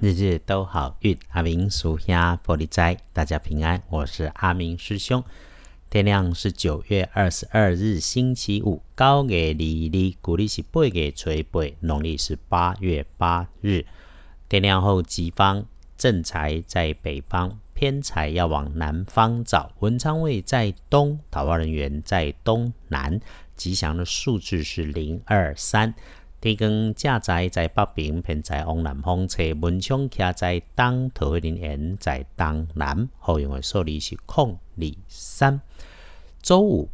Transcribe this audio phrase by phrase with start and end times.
[0.00, 3.82] 日日都好运，阿明属下玻璃斋，大家平安。
[3.90, 5.24] 我是阿明师兄。
[5.90, 13.84] 天亮是九月二十二日，星期五，高月离离，古历是八月初八，农历是八月八日。
[14.48, 15.66] 天亮后，吉方
[15.96, 19.72] 正财在北方，偏财要往南方找。
[19.80, 23.20] 文昌位在东，桃花人员在东南。
[23.56, 25.92] 吉祥的数字是零二三。
[26.40, 33.08] 天光正在在北边，偏在往南方车门窗徛在东，桃花林园在东南。
[33.18, 35.60] 后用的数字是空二三。
[36.40, 36.88] 周五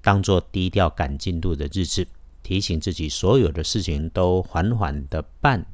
[0.00, 2.06] 当做低调赶进度的日子，
[2.42, 5.66] 提醒自己所有的事情都缓缓的办，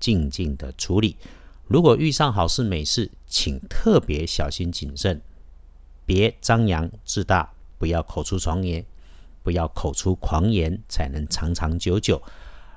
[0.00, 1.18] 静静的处理。
[1.66, 5.20] 如果遇上好事美事，请特别小心谨慎，
[6.06, 8.86] 别张扬自大，不要口出狂言，
[9.42, 12.22] 不要口出狂言，才能长长久久。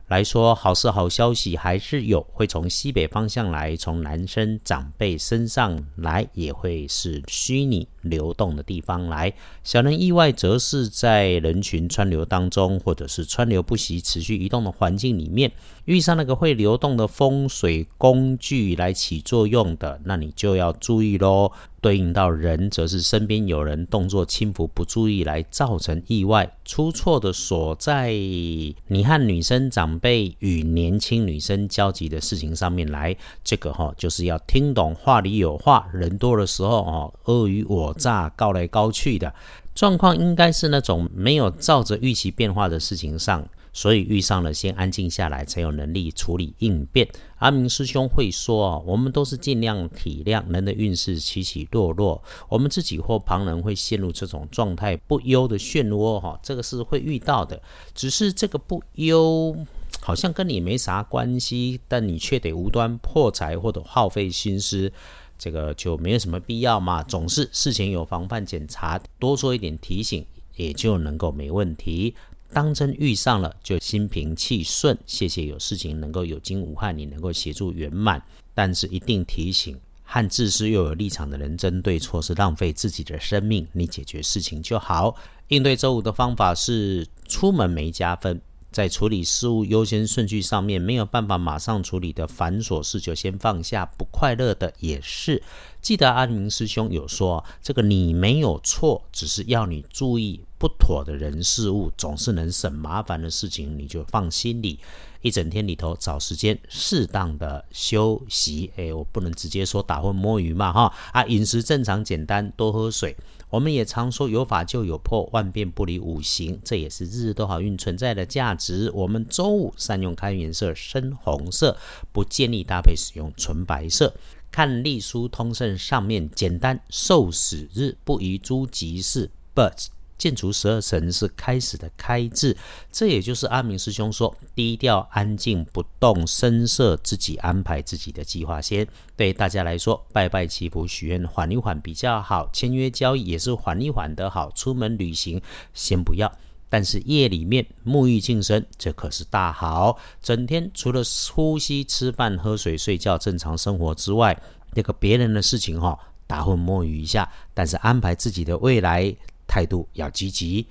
[0.08, 9.34] 来说好事好消息还是有，会从西北方向来，从男生长辈身上来，也会是虚拟流动的地方来。
[9.66, 15.52] 小人意外则是在人群川流当中，或者是川流不息、持续移动的环境里面，
[15.84, 21.52] 遇上那个会流动的风水工具来起作用的，那你就要注意喽。
[21.80, 28.12] 对应到人，则是身边有人动作轻浮、不注意来造成意外出错的所在。
[28.12, 39.34] 你和女生长辈与年轻女生交集的事情上面来，这个哈就是要听懂话里有话，人多的时候哦，尔虞我诈、告来告去的
[39.76, 43.48] 状况，应该是那种没有照着预期变化的事情上。
[43.78, 47.08] 所以遇上了，先安静下来，才有能力处理应变。
[47.38, 57.62] 阿明师兄会说啊，我们都是尽量体谅人的运势起起落落，我们自己或旁人会陷入这种状态不忧的漩涡哈，这个是会遇到的。
[57.94, 59.56] 只是这个不忧
[60.02, 64.92] 好像跟你没啥关系，但你却得无端破财或者耗费心思，
[65.38, 67.04] 这个就没有什么必要嘛。
[67.04, 70.26] 总是事前有防范检查，多做一点提醒，
[70.56, 72.16] 也就能够没问题。
[72.54, 74.98] 当真遇上了，就心平气顺。
[75.06, 78.22] 谢谢有事情能够有惊无憾，你能够协助圆满。
[78.54, 83.68] 但是一定提醒，和自私又有立场的人争对错，是浪费自己的生命。
[83.74, 85.16] 你解决事情就好。
[85.50, 88.42] 应对周五的方法是：出门没加分。
[88.70, 93.86] 在处理事务优先顺序上面，没有办法马上处理的繁琐事，就先放下。
[93.98, 95.42] 不快乐的也是。
[95.88, 104.82] 记得阿明师兄有说，这个你没有错，只是要你注意不妥的人事物，总是能省麻烦的事情，你就放心里。
[105.22, 108.70] 一整天里头找时间适当的休息。
[108.76, 113.16] 诶，我不能直接说打混摸鱼嘛，哈啊，饮食正常简单，多喝水。
[113.50, 118.92] 我们也常说有法就有破，万变不离五行，这也是日日都好运存在的价值。
[118.94, 121.78] 我们周五善用开运色深红色，
[122.12, 124.14] 不建议搭配使用纯白色。
[124.52, 129.88] 看隶书通胜上面简单，受死日不宜诸吉事，but。
[130.18, 132.58] 建除十二神是开始的开字，
[132.92, 138.88] 这也就是阿明师兄说低调安静不动声色，自己安排自己的计划先。
[139.16, 144.52] 对大家来说，拜拜祈福许愿缓一缓比较好，签约交易也是缓一缓的好。
[144.56, 145.40] 出门旅行
[145.76, 146.36] 先不要，
[146.70, 149.98] 但是夜里面沐浴净身，这可是大好。
[150.22, 151.02] 整天除了
[151.34, 154.38] 呼吸、吃饭、喝水、睡觉正常生活之外，
[154.74, 159.16] 那个别人的事情哈，打混摸鱼一下，但是安排自己的未来。
[159.50, 160.68] 态度要积极，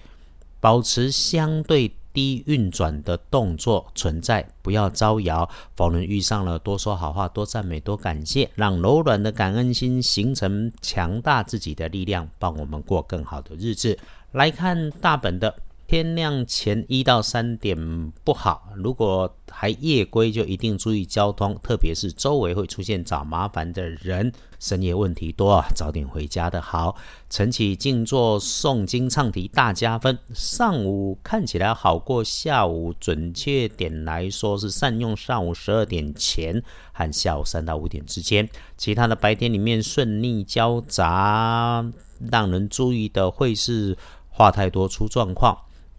[0.61, 5.49] 保持相对低运转的动作存在，不要招摇。
[5.75, 13.99] 逢人遇上了，多说好话，多赞美，多感谢，让柔软的感恩心形成强大自己的力量，帮我们过更好的日子。
[14.33, 15.57] 来看大本的。
[15.89, 26.97] 天亮前一到三点不好，如果还夜归，就一定注意交通，特别是周围会出现找麻烦的人，深夜问题多啊，早点回家的好。
[27.31, 36.61] 晨起静坐诵经唱题大加分，上午看起来好过下午，准确点来说是善用上午十二点前
[36.93, 41.89] 和下午三到五点之间，其他的白天里面顺逆交杂，
[42.33, 43.97] 让人注意的会是
[44.29, 45.57] 话太多出状况。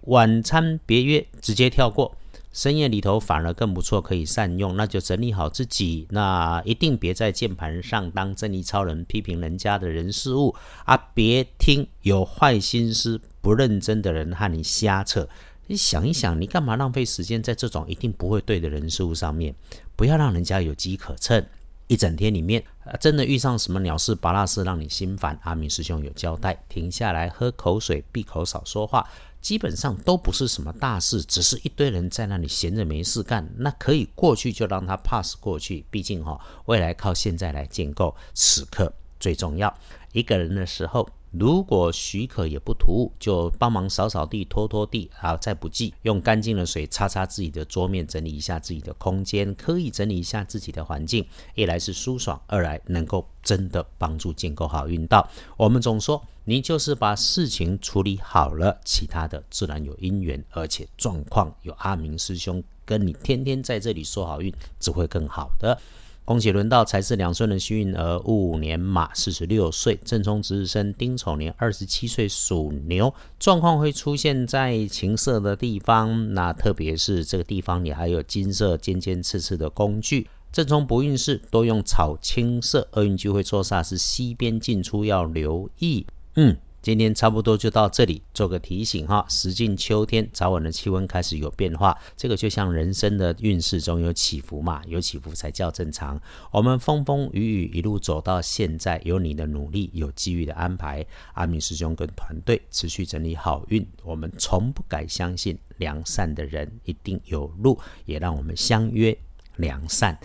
[0.07, 2.15] 晚餐别约，直接跳过。
[2.53, 4.75] 深夜里头反而更不错，可以善用。
[4.77, 10.55] 那就整理好自己，那一定别在键盘上当正义超人，批评人家的人事物
[10.85, 10.97] 啊！
[11.13, 15.27] 别听有坏心思、不认真的人和你瞎扯。
[15.67, 19.53] 你想一想，你干嘛浪费时间在这种一定不会对的人事物上面？
[19.97, 21.45] 不要让人家有机可乘。
[21.87, 22.61] 一整天里面，
[22.99, 29.07] 真的遇上什么鸟事、拔拉事让你心烦，阿明师兄有交代，停下来喝口水，闭口少说话。
[29.41, 35.85] 基本上都不是什么大事，只是一堆人在那里闲着没事干，那可以过去就让他 pass 过去。
[35.89, 39.73] 毕竟哈，未来靠现在来建构，此刻最重要。
[40.11, 41.07] 一个人的时候。
[41.31, 51.27] 如果许可也不突兀，就帮忙扫扫地、拖拖地，啊，再不济用干净的水擦擦自己的桌面，整理一下自己的空间，刻意整理一下自己的环境。
[51.53, 55.29] 一来是舒爽，二来能够真的帮助建构好运道。
[55.57, 65.77] 我们总说，你就是把事情处理好了，其他的自然有因缘，而且状况有阿明师兄跟你天天在这里说好运，只会更好的。
[66.23, 80.29] 恭喜轮到财是两顺的幸运儿，戊年马四十六岁，正冲值日生丁丑年二十七岁属牛，状况会出现在情色的地方，那特别是这个地方你还有金色尖尖刺刺的工具。
[80.49, 86.07] 正冲不运势多用草青色，厄运就会坐煞是西边进出要留意。
[86.37, 86.57] 嗯。
[86.79, 89.25] 今天差不多就到这里，做个提醒哈。
[89.27, 96.21] 时近秋天，早晚的气温开始有变化，这个就像人生的运势中有起伏嘛，有起伏才叫正常。
[96.49, 103.85] 我们风风雨雨一路走到现在，有你的努力，有机遇的安排，阿明师兄跟团队持续整理好运。
[104.03, 109.17] 我们从不改相信良善的人一定有路，也让我们相约
[109.57, 110.17] 良善，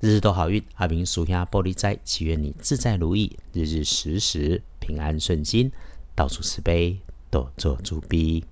[0.00, 0.60] 日日都好运。
[0.74, 4.60] 阿明属下玻璃斋，祈愿你自在如意，日日时时
[4.90, 5.70] 平安顺心。
[6.16, 7.00] 到处慈悲，
[7.30, 8.44] 多做主逼。